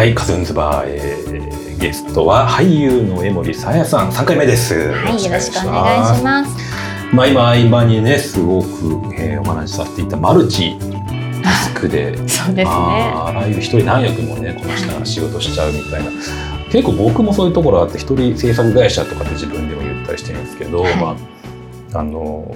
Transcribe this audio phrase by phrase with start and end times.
[0.00, 4.92] はい、カズンズバー、えー、ゲストは俳優の江森さやさん、三回目です。
[4.92, 6.56] はい、よろしくお願いします。
[7.14, 8.66] まあ今合間にね、すごく、
[9.14, 10.78] えー、お話しさせていたマルチ
[11.42, 12.64] タスクで、 そうですね。
[12.64, 16.10] ああらゆる一人何役もねこなしながら仕事しちゃうみたいな。
[16.70, 21.14] 結構僕もそういうところあって一人制作会社とかって自分でも言ったりしてるんですけど、はいま
[21.92, 22.54] ああの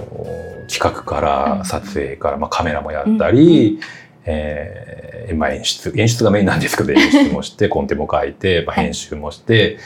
[0.67, 3.79] 企画から撮影から、まあ、カメラもやったり、
[4.25, 8.85] えーまあ、演出演出がメインなんですけど演出もして コンテも書いて、まあ、はい。
[8.85, 9.77] 編集もして。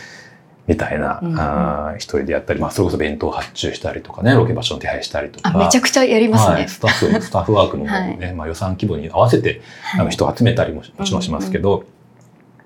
[0.67, 1.39] みたいな、うんうん。
[1.39, 5.51] あー一人でやったり、まあ、それこそ弁当発注したりとかねロケ場所の手配したりとか。
[5.51, 6.53] あ、めちゃくちゃやりますね。
[6.53, 6.69] はい、。
[6.69, 8.33] スタッフ スタッフワークのね、はい。
[8.35, 9.61] まあ、予算規模に合わせて
[9.95, 11.85] あのはい人を集めたりももちろんしますけど、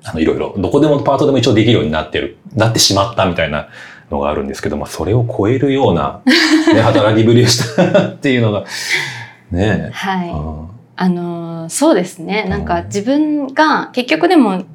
[0.04, 3.70] あのいろいろどこでもパートでも一応できるようになってるなってしまったみたいな
[4.12, 6.22] のがあるんですけど、まあ、それを超えるような、
[6.74, 8.66] ね、 働きぶりをしたっていうのが
[9.52, 9.92] ね。
[9.94, 10.30] はい。
[10.30, 10.32] え、
[10.96, 12.46] あのーそうですね。
[12.50, 14.66] なんか自分が結局でも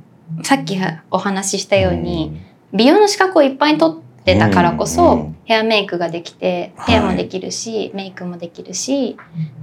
[0.42, 0.78] さっき
[1.10, 2.40] お話ししたように、
[2.72, 6.94] 美容の資格をいっぱい取ってたからこそ、ヘアメイクができてはい。
[6.94, 9.16] ヘアもできるし、メイクもできるし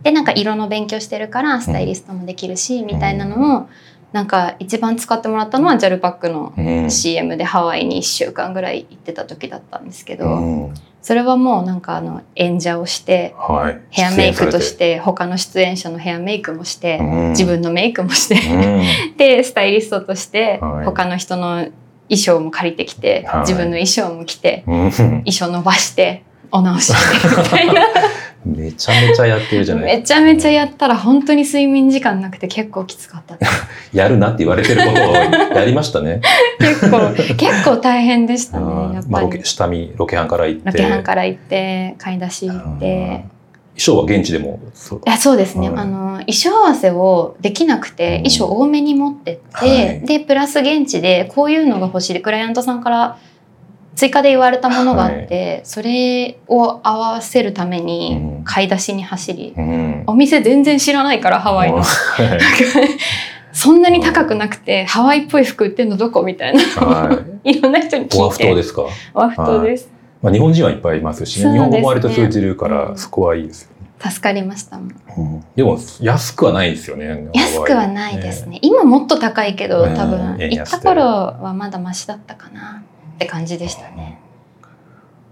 [0.03, 3.69] でなんか色の勉強してるからスタイリストもできるし、みたいなのを
[4.11, 10.73] なんか一番使ってもらったのは JAL パックのうん CM でハワイに1週間ぐらい行ってた時だったんですけど、うん。
[11.01, 14.99] それはもうなんかあの演者をしてはい、ヘアメイクとして。
[14.99, 17.29] 他の出演者のヘアメイクもして、うん。
[17.29, 18.83] 自分のメイクもして、うん。
[19.17, 20.85] でスタイリストとしてはい。
[20.85, 21.67] 他の人の
[22.07, 23.41] 衣装も借りてきて、はい。
[23.41, 24.91] 自分の衣装も着てうん。
[24.91, 27.85] 衣装伸ばしてお直ししてみたいな
[28.45, 29.85] めちゃめちゃやってるじゃない。
[29.97, 33.37] めちゃめちゃやったら本当に睡眠時間なくて結構きつかった。
[33.91, 36.21] やるなって言われてることをやりましたね。
[36.59, 40.67] 結構結構大変でしたねやっまあ、ぱりロケ下見ロケハンから行って。
[40.67, 43.25] ロケハンから行って買い出し行って
[43.77, 44.59] 衣装は現地でも？
[44.73, 45.01] そう。
[45.05, 45.79] いやそうですね、はい。
[45.79, 48.29] あの衣装合わせをできなくてうん。
[48.29, 50.01] 衣装多めに持ってって、はい。
[50.05, 52.13] でプラス現地でこういうのが欲しい。
[52.13, 53.17] でクライアントさんから
[53.95, 58.43] 追加で言われたものがあって、それを合わせるためにうん。
[58.43, 60.03] 買い出しに走り、うん。
[60.05, 61.81] お店全然知らないからハワイの。
[61.81, 62.39] はい。
[63.51, 66.61] そんなに高くなくてハワイっぽい服売ってんのどこみたいな。
[66.61, 67.51] はい。
[67.57, 68.17] いろんな人に聞いて。
[68.17, 68.83] オアフ島ですか、
[69.13, 69.89] オアフ島です、
[70.21, 71.43] まあ、日本人はいっぱいいますしね。
[71.43, 71.53] すね。
[71.53, 72.97] 日本語も割と通じるから、うん。
[72.97, 74.81] そこはいいですよね、助かりましたう。
[74.81, 75.43] ん。
[75.55, 78.59] でも安くはないですよね安くはないですね。
[78.61, 79.95] 今もっと高いけどうん。
[79.95, 82.83] 多分行った頃はまだマシだったかな
[83.15, 84.19] って感じでしたね。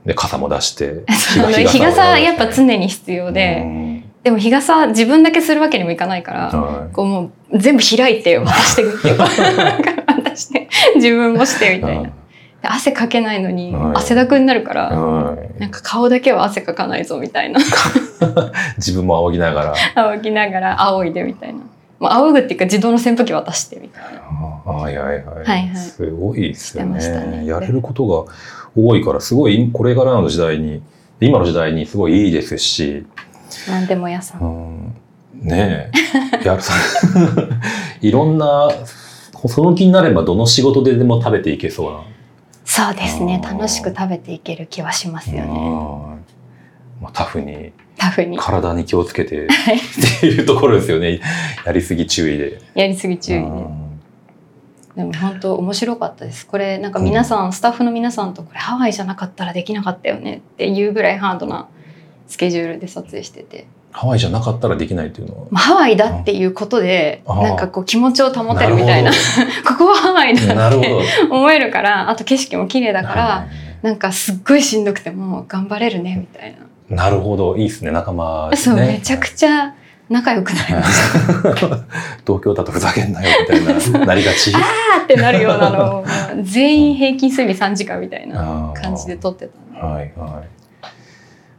[0.06, 4.04] で傘も出して 日傘やっぱ常に必要うでん。
[4.24, 8.84] でも日傘自分だけするわけにもいかないからはこうもう全部開いて渡して
[9.16, 12.10] 渡して自分もしてみいたいな。
[12.10, 12.10] で
[12.70, 13.98] 汗かけないのにはい。
[13.98, 15.60] 汗だくになるからはい。
[15.60, 17.60] なんか顔だけは汗かかないぞみたいな。
[18.78, 20.04] 自分も仰ぎながら。
[20.06, 21.60] 仰ぎながら仰いでみたいな
[22.03, 24.19] もう仰ぐっていうか自動の扇風機渡してみたいな。
[24.19, 25.38] はいはいはい。
[25.38, 25.78] はいはい。
[25.78, 27.46] すごいですよねね。
[27.46, 28.34] やれることが
[28.75, 30.84] 多いから、すごいこれからの時代に、
[31.22, 33.06] 今の時代にすごいいいですし、
[33.69, 34.42] 何でも屋さん。
[34.42, 35.90] うん、ね
[36.44, 36.74] え、 やるさ、
[38.02, 38.69] いろんな、
[39.47, 42.02] その気になればどの仕事ででも食べていけそうな。
[42.66, 43.42] そうですね。
[43.42, 45.47] 楽しく食べていける気はしますよね。
[45.47, 45.53] うん
[47.02, 47.72] まあ、タフに、
[48.03, 48.38] タフに。
[48.38, 49.78] 体に気をつけて はい。
[49.78, 49.80] っ
[50.19, 51.22] ていうところですよね。
[51.66, 52.59] やりすぎ注意で。
[52.75, 54.00] やりすぎ注意ねうん。
[54.96, 56.46] でも本当面白かったです。
[56.46, 61.68] これなんか皆さん、スタッフの皆さんとこれハワイじゃなかったらできなかったよねっていうぐらいハードな
[62.28, 65.47] スケジュールで撮影してて、ハワイじゃなかったらできないっていうのは。
[65.50, 69.12] まあ、ハワイだっていうことであーなんかこう気持ちを保てるみたいな。
[69.12, 69.18] る
[69.66, 70.36] ここはハワイ。
[70.36, 71.02] だってど。
[71.36, 76.59] 思えるからあと景色も綺麗だから、はいなんかすっごいしんどくても頑張れるねみたいな、
[76.96, 78.88] なるほど、いいですね、仲間ですそうね。
[78.88, 79.74] めちゃくちゃ
[80.09, 81.56] 仲良くなりました
[82.26, 84.54] 東京だとふざけんなよみたいな、なりがち。
[84.54, 86.06] あーってなるようなのを
[86.44, 90.54] 全員平均睡眠3時間みたいな感じで撮ってたはいはい。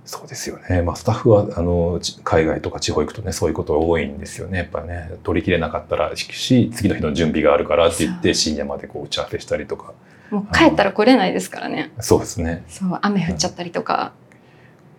[0.05, 0.83] そうですよね。
[0.83, 4.59] まあ、スタッフは、あの、ち海外とか地方行くとね、そういうことが多いんですよね。
[4.59, 9.93] やっぱね、取り切れなかったらし、次の日の準備があるからって言って、深夜までこう打ち合わせしたりとか。
[10.31, 12.65] もう帰ったら来れないですからねそうですね。
[12.69, 14.13] そう雨降っちゃったりとか、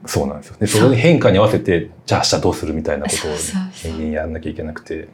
[0.08, 0.56] そうなんですよ。
[0.60, 5.08] で、その変化に合わせて、じゃあ明日どうするみたいなことをそうそうそう延々やんなきゃいけなくて。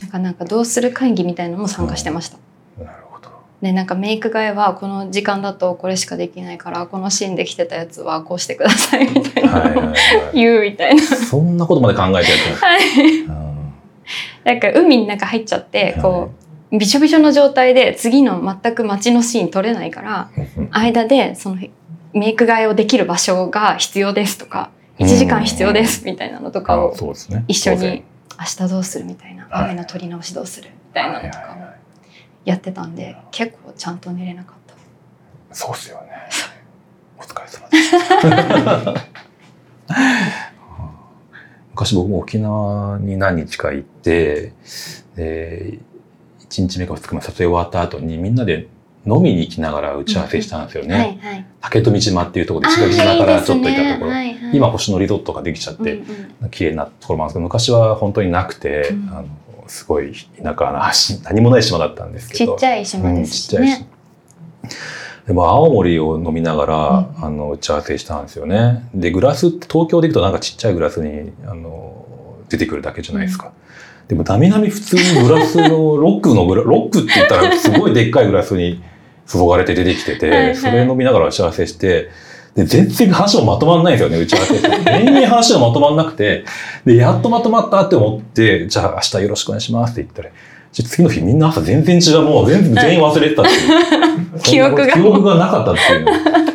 [0.00, 2.36] なんかなんかどうする会議みたいなのも参加してました、
[2.78, 3.30] なるほど。
[3.62, 9.96] でなんかメイク替えはこの時間だとこれしかできないからこのシーンで着てたやつはこうしてくださいみたいなはいはいはい。
[10.34, 11.02] 言うみたいな。
[11.02, 12.64] そんなことまで考えてやってます。
[12.64, 13.46] はいうん
[14.44, 16.30] なんか海の中入っちゃってこ
[16.70, 20.30] うびしょびしょの状態で次の全く街のシーン撮れないから
[20.70, 21.60] 間でその
[22.16, 26.94] メイク替えをできる場所が必要ですとか1時間必要ですみたいなのとかあを。
[27.46, 28.04] 一緒に
[28.38, 31.56] 明日どうするみたいなはい雨の取り直しどうするみたいなのとかを
[32.46, 34.74] やってたんで結構ちゃんと寝れなかった
[35.54, 36.10] そうっすよね。
[37.18, 39.06] お疲れ様でした。
[41.70, 44.52] 昔僕も沖縄に何日か行って、
[45.14, 45.78] で、
[46.48, 48.68] 1日目か2日目撮影終わった後にみんなで
[49.06, 50.94] 飲みに行きながら打ち合わせしたんですよね。
[50.94, 54.10] はいはい竹富島っていうところで石垣島からちょっと行ったところ。
[54.12, 59.26] はいはい今星野リゾートができちゃっうんて、うん綺麗なところもあるんですけど、昔は本当になくて、うんあの
[59.68, 62.52] すごい田舎な橋、何もない島だったんですけど。
[62.52, 63.88] ちっちゃい島ですしうんちっちゃいね。
[65.26, 66.88] でも青森を飲みながら、
[67.18, 68.88] うんあの打ち合わせしたんですよね。
[68.94, 72.04] でグラスって東京で行くとなんかちっちゃいグラスにあの
[72.48, 73.52] 出てくるだけじゃないですか。
[74.06, 78.80] でもなみなみ普通にグラスのロックのグラロックって言ったらすごいでっかいグラスに
[79.26, 82.10] 注がれて出てきててはいはいそれ飲みながら打ち合わせして。
[82.56, 84.68] で全然話もまとまんないんですよね、打ち合わせって。
[84.84, 86.46] 全然話がまとまんなくて、
[86.86, 90.30] で、やっとまとまったって思って、じゃあ明日よろしくお願いしますって言ったら、
[90.72, 94.40] 次の日みんな朝全然違う、もう全部全員忘れてたっていう。
[94.42, 96.06] 記憶が記憶がなかったっていう。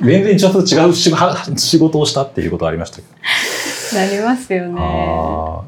[0.04, 4.00] 全然ちょっと違う仕事仕事をしたっていうことありましたけど。
[4.00, 4.76] なりますよね。
[4.80, 5.62] あ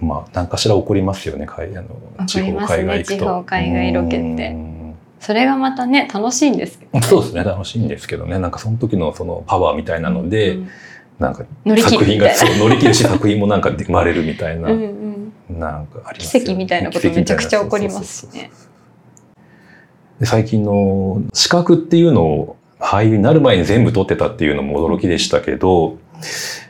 [0.00, 1.82] ーまあ、何かしら起こりますよね、海あ
[2.18, 3.16] の地方海外行くと。
[3.16, 4.85] 地方海外ロケってうん
[5.20, 7.06] それがまたね楽しいんですけどね。
[7.06, 10.68] そうですね、楽しいんですけどね、なんかその時のそのパワーみたいなので、うん
[11.18, 12.30] なんか作品が。
[12.34, 18.50] そう乗り切るし、作品もなんか生まれるみたいな、うんうんなんかありますよね奇跡みたいなことめちゃくちゃ起こりますしね。
[20.18, 25.98] で最近の資格っていうのを俳優になる前に全部取ってたっていうのも驚きでしたけど、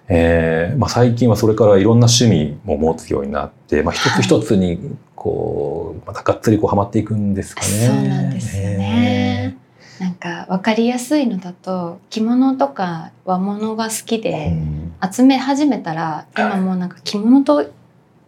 [0.09, 7.67] えーまあ、最近はそれからいろんな趣味も持つようになって、まあ、一つ一つにこうまたがっつりこうハマっていくんですかね。
[7.69, 9.57] そうなんですよね。
[9.99, 15.13] なんか分かりやすいのだと着物とか和物が好きえーでうん。
[15.13, 17.69] 集め始めたら今もうなんか着物と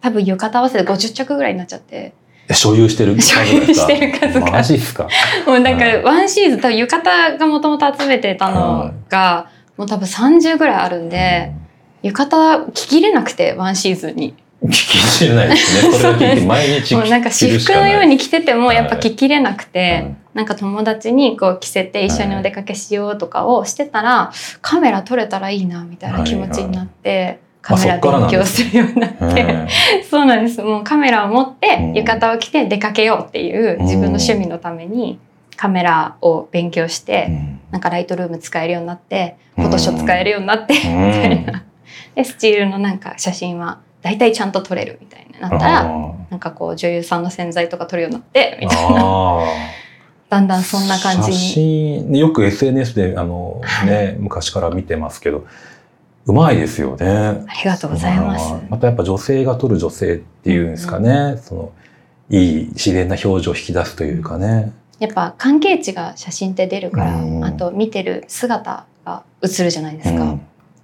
[0.01, 2.13] 多分浴衣合わせて50着ぐらいになっちゃって。
[2.49, 3.15] え所有してる？
[3.21, 4.51] 数所有してる数が。
[4.51, 5.07] マジっすか？
[5.47, 6.03] もうなんかはい。
[6.03, 11.53] ワンシーズン多分浴衣がもともと集めてたのがもう多分30ぐらいあるんで
[12.01, 14.33] 浴衣着きれなくてワンシーズンに
[14.63, 15.93] 聞き知れないですね。
[15.97, 20.17] それは聞いて毎日もうなんか私服のように着ててもやっぱ着きれなくて、うん。
[20.33, 29.67] なんか友達にこう着せて一緒にお出かけしようとかをしてたら、カメラ撮れたらいいなみたいな気持ちになって、カメラあそっからなん勉強するようになって、
[30.09, 30.61] そうなんです。
[30.61, 31.93] もうカメラを持ってうん。
[31.93, 35.19] 浴衣を着て出かけようっていう自分の趣味のために
[35.55, 37.59] カメラを勉強して、うん。
[37.71, 41.07] なんかライトルーム使えるようになってフォトショー使えるようになって、うん。
[41.07, 41.63] みたいな。
[42.15, 49.43] でスチールのなんか写真は大体ちゃんと撮れるみたいになったら、あなんかこう女優さんの洗剤とか撮るようになってみたいなあ
[50.29, 51.37] だんだんそんな感じ写に。
[51.37, 55.45] 真ねよく SNS であの、ね、昔から見てますけど
[56.25, 57.07] うまいですよね。
[57.07, 58.53] ありがとうございます。
[58.69, 61.71] またやっぱ女性が撮る女性っていうんですかね、その
[62.29, 64.71] いい自然な表情を引き出すというかね。
[64.99, 70.21] やっぱ関係値が写真って出るから、うんあと見てる姿が映るじゃないですか。
[70.21, 70.41] うん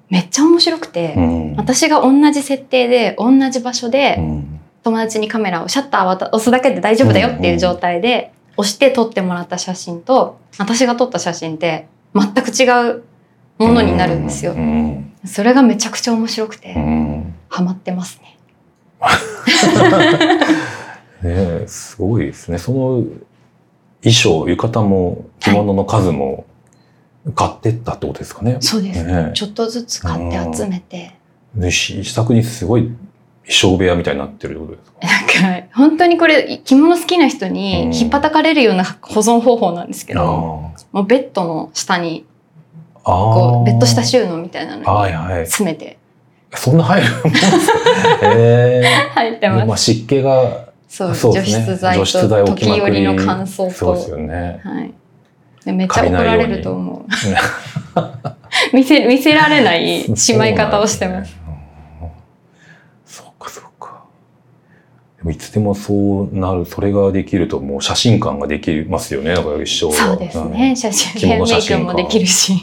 [0.09, 1.55] めっちゃ面白くて、うん。
[1.55, 4.59] 私が同じ設定で同じ場所でうん。
[4.83, 13.03] 友達にカメラをシャッターを押すだけで大丈夫だよっていう状態で押して撮ってもらった写真と私が撮った写真って全く違う
[13.57, 14.53] ものになるんですよ。
[14.53, 15.11] うん。
[15.25, 17.33] それがめちゃくちゃ面白くて、うん。
[17.49, 18.37] ハマってますね。
[21.23, 22.59] ねえすごいですね。
[22.59, 23.03] その
[24.03, 26.45] 衣装、浴衣も着物の数も
[27.33, 28.57] 買ってったってことですかね。
[28.59, 29.31] そうです、ね。
[29.33, 31.15] ちょっとずつ買って集めて、
[31.55, 32.97] でし試作にすごい衣
[33.47, 34.91] 装部屋みたいになってるってことです
[35.39, 35.41] か？
[35.47, 37.95] なんか本当にこれ着物好きな人にうん。
[37.95, 42.25] 引っ叩かれるような保存方法なんですけど、あもうベッドの下に
[43.03, 45.45] あこうベッド下集収納みたいなのにはいはい。
[45.45, 45.97] 詰めて。
[46.57, 47.67] そんな入るもんです
[48.21, 48.33] か？
[48.33, 48.83] へえ。
[49.13, 49.67] 入ってます。
[49.67, 51.15] まあ湿気が、そうね。
[51.15, 54.61] 除湿剤と時折の乾燥そうですと、よね。
[54.63, 54.93] はい、で
[55.71, 57.29] めっちゃ怒られると思う。
[57.29, 57.37] ね
[58.73, 61.35] 見せ見せられないしまい方をしてます。
[63.05, 64.05] そうかそうか。
[65.17, 69.35] でもいつでもそうなる、それができるともう写真館ができますよね。
[69.35, 70.75] だから一生そうですね。
[70.75, 72.53] 写真でメイクもできるし、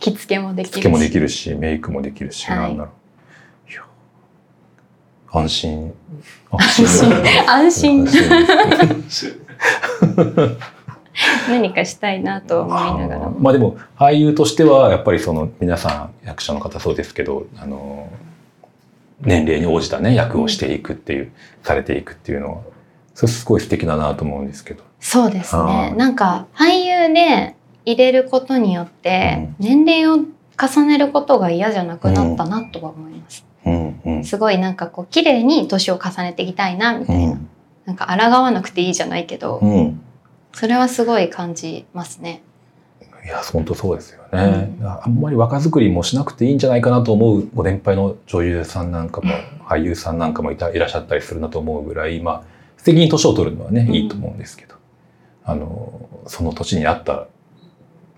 [0.00, 0.72] 着付けもできるし。
[0.72, 2.94] 着付けもできるし、メイクもできるし、はいなんだろう。
[5.36, 5.92] 安心。
[6.52, 6.86] 安心
[7.48, 8.12] 安心安
[9.08, 9.36] 心
[11.48, 13.36] 何かしたいなと思いながらも。
[13.38, 18.08] まあでも俳優としてはやっぱりその皆さん役者の方そうですけどあの
[19.20, 22.58] 年齢に応じたね役をしていくっていう、されていくっていうのは
[23.14, 24.82] それすごい素敵だなと思うんですけど。
[25.00, 25.92] そうですはい。
[25.92, 27.54] ねなんか俳優で
[27.84, 30.24] 入れることによって年齢を
[30.58, 33.46] 重ねることが嫌じゃなくなったなとは思います。
[33.66, 37.38] うんうんすごいなんかこう綺麗に年を重ねていきたいなみたいな。
[37.86, 40.00] なんか抗わなくていいじゃないけど、うん
[40.54, 42.42] それはすごい感じますね。
[43.24, 44.76] いや、本当そうですよね。
[44.82, 49.32] あんまり若作りもしなくていいんじゃないかなと思うご年配の女優さんなんかも、
[49.66, 52.42] 俳優さんなんかもいたいらっしゃったりするなと思うぐらい、まあ、
[52.76, 54.74] 素敵に年を取るのはね、いいと思うんですけど、
[55.44, 57.26] あの、その年にあった、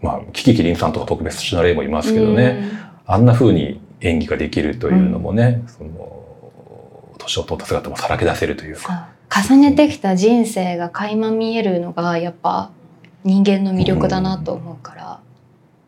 [0.03, 2.69] まあ、キキキリンさんとか特別な例もいますけどね、
[3.07, 9.16] あんな風に演技ができるというのもね、その、年を取った姿もさらけ出せるというか。
[9.35, 12.71] 重ねてきた人生が垣間見えるのがやっぱ
[13.25, 15.21] 人間の魅力だなと思うから、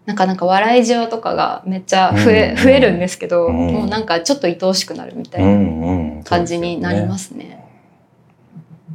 [0.07, 2.57] なんかなんか笑い上とかがめっちゃ増え,、うん。
[2.57, 3.55] 増えるんですけど、うん。
[3.55, 7.65] もうなんかちょっと愛おしくなるみたいなうん感じになりますね。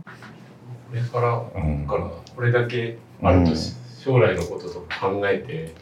[0.05, 1.87] これからうん。
[1.87, 3.73] からこれだけあるとし、
[4.03, 5.73] 将来のこととか考えて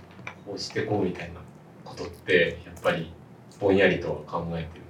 [0.45, 1.39] こうしてこうみたいな
[1.83, 3.11] ことってやっぱり
[3.59, 4.81] ぼんやりとは考えてる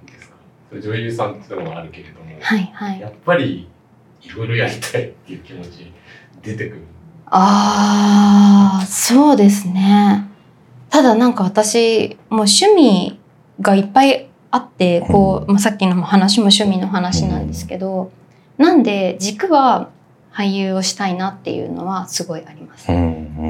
[0.80, 3.00] 女優さんっていうのもあるけれども、はいはい。
[3.00, 3.68] やっぱり
[4.20, 5.92] いろいろやりたいっていう気持ち
[6.42, 6.82] 出てくる
[7.26, 10.28] ああ、そうですね。
[10.90, 13.18] ただなんか私、もう趣味
[13.60, 18.10] がいっぱいあって、こう、まあ、さっきの話も趣味の話なんですけど、
[18.58, 19.90] なんで軸は
[20.32, 22.86] 俳優をしたいなっていうのはすごいあります。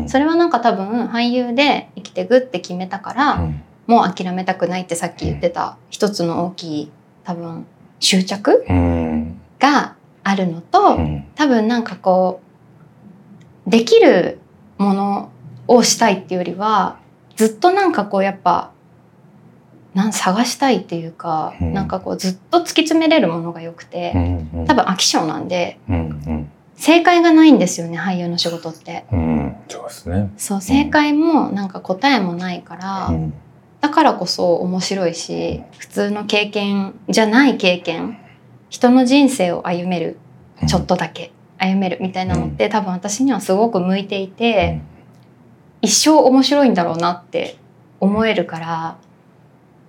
[0.06, 6.90] それはなんか多分俳優で生きてくって決めたから、うんもう諦めたくないってさっき言ってた一つの大きい
[7.24, 7.66] 多分
[8.00, 9.40] 執着うん。
[9.58, 11.24] があるのと、うん。
[11.34, 12.40] 多分なんかこ
[13.66, 14.38] うできる
[14.78, 15.30] もの
[15.68, 16.98] をしたいっていうよりは
[17.36, 18.72] ずっとなんかこうやっぱ
[19.94, 21.74] なん探したいっていうか、うん。
[21.74, 29.04] なんかこうずっと突き詰めれるものが良くて、うん多分飽き性なんでうん正解がないんですよね俳優の仕事って。
[29.12, 29.56] うんうん。
[29.68, 30.32] そうですね。
[30.36, 33.34] そう正解もなんか答えもないから、うん
[33.82, 38.16] だからこそ面白いし普通の経験じゃない経験
[38.70, 40.18] 人の人生を歩める
[40.66, 44.80] ちょっとだけ歩めるみたいなのって、多分私にはすごく向いていて、
[45.80, 47.56] 一生面白いんだろうなって
[48.00, 48.96] 思えるから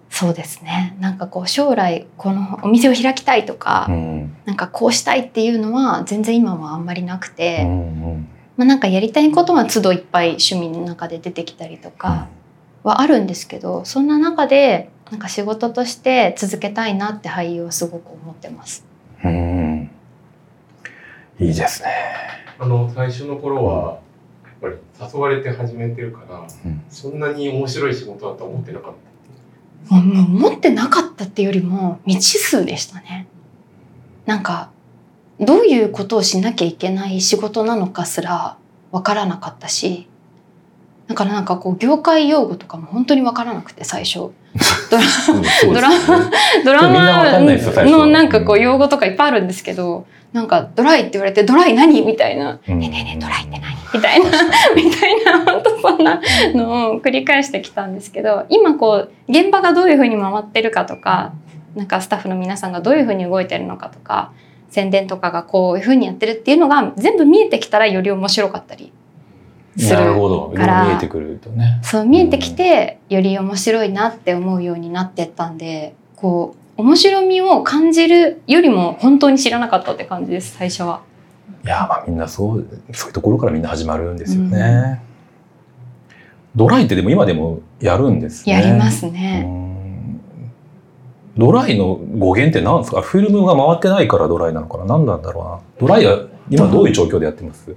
[0.10, 0.96] そうですね。
[1.00, 4.36] なんかこう将来このお店を開きたいとか、うん。
[4.46, 7.74] なんかこうしたいっていうのは全然今はあんまりなくて、うんう
[8.18, 8.28] ん。
[8.56, 12.28] まあ、なんかやりたいことは都度いっぱい趣味の中で出てきたりとか
[12.84, 18.86] はあるんですけどそんな中でなんか仕事として続けたいなって俳優はすごく思ってます。
[19.24, 19.90] うん
[21.40, 21.90] いいですね。
[22.60, 24.00] あの最初の頃は
[24.44, 24.76] やっぱり
[25.14, 28.94] 誘われて始めてるから、うんそんなに面白い仕事だと思ってなかっ
[29.90, 33.28] たもうもう持ってなかったっていうよりも未知数でしたね。
[34.26, 34.70] なんか
[35.40, 38.58] どういうことをしなきゃいけない仕事なのかすら
[38.92, 40.08] わからなかったし
[41.08, 44.32] だからなんかこう業界用語とかも本当にわからなくて最初。
[44.90, 45.96] ドラね。
[46.64, 47.40] ドラ マ
[47.84, 52.60] のなんかこう用語とかいっぱいあるんですけどなんかドライって言われてドライ何みたいな。
[52.68, 52.80] うん。
[52.80, 53.76] ねえねえねえドライって何？
[53.94, 54.30] みたいな。
[54.76, 56.22] みたいな本当そんな
[56.56, 61.34] のを繰り返してきたんですけど今こう現場がどういうふうに回ってるかとか
[61.76, 64.32] なんかスタッフの皆さんがどういうふうに動いてるのかとか
[64.70, 68.92] 宣伝とかがこういうふうにやってるっていうのが全部見えてきたらより面白かったり
[69.78, 70.52] するなるほど。
[70.54, 71.80] いろいからろ見えてくるとね。
[71.84, 81.02] そう見えてきてより面白いなって思うようになってったんでこう面白みを感じるよりも本当に知らなかったって感じです最初は。
[81.64, 85.02] いやまあみんなそうそういうところからみんな始まるんですよね。
[86.56, 88.54] ドライってでも今でもやるんですね。
[88.54, 89.42] やりますうね。
[89.42, 90.22] ん
[91.36, 93.02] ドライの語源って何ですか？
[93.02, 94.86] フィルムが回ってないからドライなのかな？
[94.86, 95.60] 何なんだろうな？
[95.80, 97.76] ドライは今どういう状況でやってます？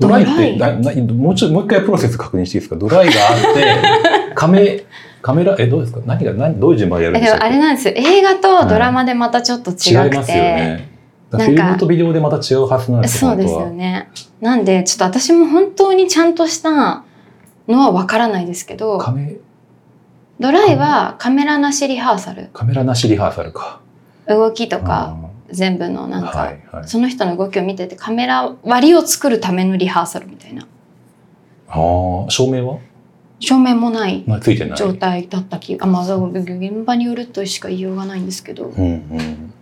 [0.00, 2.76] ドライってななもうちょいもう一回プロセス確認していいですか？
[2.76, 4.84] ドライがあって カメ
[5.20, 6.00] カメラえどうですか？
[6.06, 7.54] 何が何どういう順番でやるんえでもあでしたっけ？
[7.54, 7.94] れなんですよ。
[7.96, 10.88] 映画とドラマでまたちょっと違くて、違いますよね。
[11.30, 14.08] フなんかィルムとビデオでまた違うはずなんですそうですよね。
[14.40, 17.04] なんでちょっと私も本当にちゃんとした
[17.68, 18.98] のはわからないですけど
[20.40, 22.48] ドライはカメラなしリハーサル。
[22.52, 23.80] カメラなしリハーサルか。
[24.26, 25.16] 動きとか
[25.52, 26.88] 全部のうなんか、はいはい。
[26.88, 30.66] その人の動きを見ててカメラ割りを作るためのリハーサルみたいな
[31.68, 32.78] ああ照明は、
[33.38, 34.24] 照明もない。
[34.76, 39.54] 状態だった気あまあ現場によるとしか言いようがないんですけど、うんうん。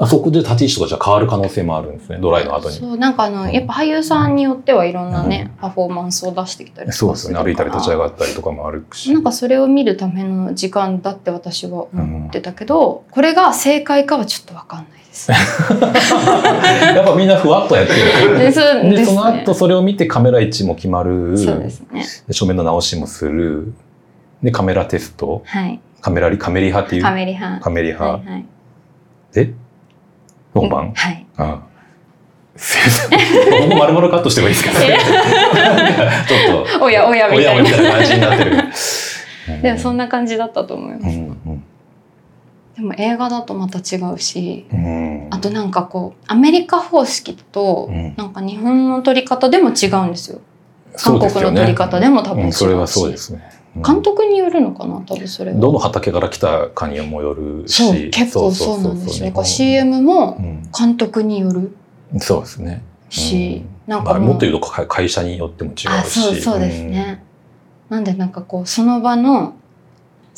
[0.00, 2.18] あそこで立ち位置とかじゃ変わる可能性もあるんですね。
[2.20, 2.76] ドライの後に。
[2.76, 7.44] そうなんかあのやっぱ俳優さんによってはいろんなね、パフォーマンスを出してきたりとかそうですよね。
[7.44, 9.12] 歩いたり立ち上ががったりとかもあるし。
[9.12, 15.32] なんかそれを見るための時間だって私はうん思ってたけど、これが正解かはちょっとわかんないです。
[15.34, 17.92] やっぱみんなふわっとやって
[18.24, 18.38] る。
[18.38, 21.36] で そうで、ですそのね後それを見てカメラ位置も決まる。
[21.36, 22.04] そうですね。
[22.28, 23.72] で照明の直しもする。
[24.42, 25.42] で、カメラテスト。
[25.44, 25.80] はい。
[26.00, 27.02] カメラリ、カメリハっていう。
[27.02, 28.12] カメリハカメリハ。
[28.12, 28.46] はいはい。
[29.32, 29.52] で、
[30.54, 31.26] 本番、はい。
[31.36, 31.68] ああ。
[32.56, 33.08] すです。
[33.08, 33.16] こ
[33.70, 34.98] こ丸々カットしてもいいですけど、ね、
[36.28, 36.84] ちょっと。
[36.84, 37.92] おやおやみたいな。
[37.92, 38.56] 感じになってる。
[39.62, 41.64] でもそんな感じだったと思います、うん
[42.76, 44.84] でも映画だとまた違うしうん。
[44.84, 48.14] うんあとなんかこうアメリカ方式とうん。
[48.16, 50.38] なんか日本の撮り方でも違うんですよ。
[50.38, 51.50] うですよね。
[51.50, 53.50] 国の撮り方でも多分違うし、うんそれはそうですね。
[53.78, 53.82] うん。
[53.82, 55.02] 監督によるのかな？
[55.06, 55.58] 多分それは。
[55.58, 59.26] どの畑から来たかにもよるし、そう結構そうなんですよ。
[59.26, 60.62] だから CM もうん。
[60.76, 61.76] 監督による。
[62.18, 62.82] そうですね。
[63.10, 63.92] し、うん。
[63.92, 65.88] なんかもっと言うとか会社によっても違うし。
[65.88, 67.22] あそうそうですね、
[67.88, 69.54] なんでなんかこうその場の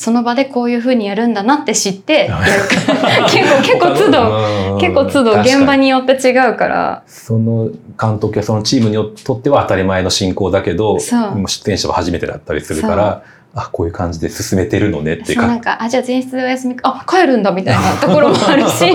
[0.01, 7.03] その場でこういう風にやるんだなって知ってやるから 結構結構都度度結構都度現場によって違うから。
[7.07, 7.69] その
[8.01, 18.93] 監督やそのチームにとっては当たり前の進行だけど出演者は初めてだったりするからあこういう感じで進めてるのねっていうそうなんかあじゃあ前室でお休みあ帰るんだみたいな ところもあるし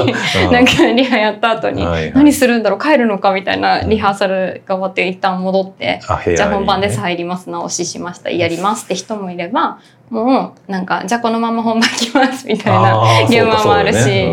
[0.49, 2.13] なんかリハやった後にはいはい。
[2.13, 6.37] 何するんだろう帰るのかみたいなリハーサルが終わって一旦戻ってあ部屋にね。
[6.37, 14.25] じゃあ本番です入ります直ししましたやりますって人もいればもうなんかじゃあこのまま本番来ますみたいな現場もあるし。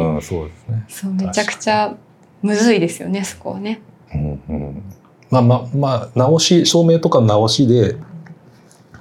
[0.89, 1.95] そうめちゃくちゃ
[2.43, 3.81] むずいですよねそこはね。
[4.15, 4.83] うんうん。
[5.31, 7.97] まあまあまあ直し照明とか直しで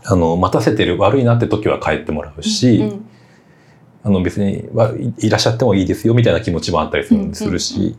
[0.04, 3.08] あの待たせてる悪いなって時は帰ってもらうし、うん
[4.04, 7.96] あの別にはいいらっしゃってもいいですよみたいな気持ちもあったりする,、うんするし、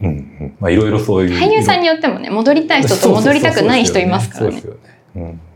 [0.00, 0.56] うんうん。
[0.58, 4.62] まあいろいろそういう俳優さんによってもね戻りたい人と戻りたくない人いますからね。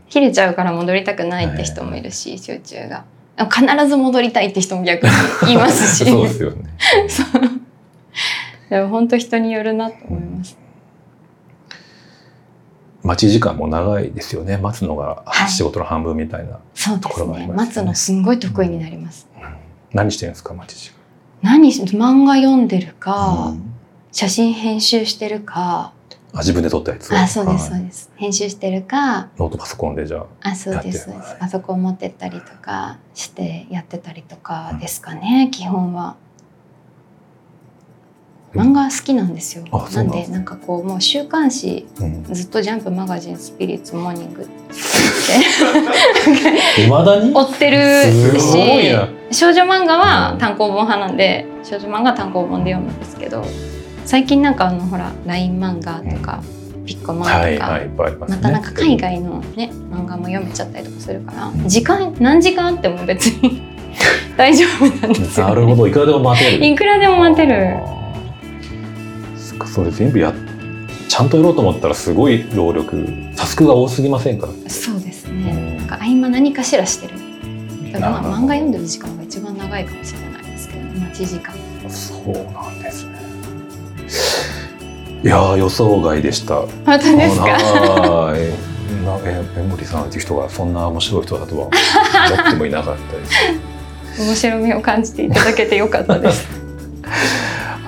[0.09, 3.05] 切れちゃうから戻りたくないって人もいるし集中が。
[3.45, 5.05] 必ず戻りたいって人も逆
[5.45, 6.05] にいますし。
[6.09, 6.57] そうですよね。
[8.69, 10.28] でも本当人によるなと思います。
[13.09, 14.57] 待ち時間も長いですよね。
[14.57, 16.59] 待つのがはい仕事の半分みたいな。
[16.75, 17.53] そうですところがありね。
[17.53, 19.27] ますよね待つのすんごい得意になります。
[19.91, 20.91] 何してるんですか待ち時
[21.41, 23.13] 何し漫画読んでる間。
[23.13, 23.75] か、うん
[24.11, 25.93] 写真編集してるか、
[26.33, 27.15] あ自分で撮ったやつ？
[27.15, 28.11] あそうですそはいうです。
[28.15, 30.49] 編集してるか、ノートパソコンでじゃあ。
[30.49, 31.35] あそうですそうです。
[31.39, 36.15] パソコン持ってったりとかしてやってたりとかですかね、基本は。
[38.53, 39.63] 漫画好きなんですよ。
[39.63, 40.31] うんなんです。
[40.31, 42.23] なんかこうもう週刊誌うん。
[42.23, 44.51] ずっとジャンプマガジンスピリッツモーニングって。
[46.75, 47.33] 未だに？
[47.33, 49.07] 追ってるしな。
[49.31, 53.45] 少女漫画はうん単行本派なんで少女漫画は単行本で読むんですけど
[54.05, 56.41] 最近なんかあのほら LINE 漫画とか、
[56.83, 58.37] ピッコマンとか、はいはいますね。
[58.37, 63.61] またなんか海外のね漫画も読めちゃったりとかするから時間何時間あっても別に
[64.35, 65.87] 大丈夫なんですよ、なるほど。
[65.87, 66.65] いくらでも待てる。
[66.65, 67.79] いくらでも待てる
[69.67, 70.33] それ全部や
[71.07, 74.47] ちゃんとやろうと思ったらすごい労力タスクが多すぎませんか？
[74.67, 75.77] そうですうねん。
[75.77, 77.13] なんか合間何かしらしてる。
[77.91, 81.53] だから漫画読んでる時間が一番長いかもしれないですけど待ち時間。
[81.89, 83.19] そうなんですね。
[85.23, 86.55] いやー予想外でした。
[86.61, 87.45] 本当ですか？
[87.45, 88.53] あーえ
[89.05, 93.31] なえ江森さんっていう人がそんな面白い人だとは思ってもいなかったです。
[94.23, 96.45] 面白みを感じていただけてよかったです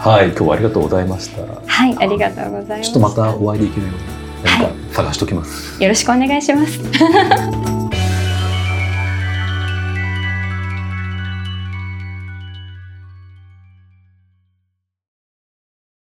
[0.02, 1.44] はい今日はありがとうございました。
[1.44, 2.92] はいありがとうございます。
[2.92, 6.80] ちょっとまたお会いできるように何か探しときます、よろしくお願いします